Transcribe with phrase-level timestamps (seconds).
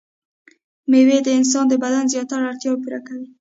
[0.89, 3.27] مېوې د انسان د بدن زياتره اړتياوې پوره کوي.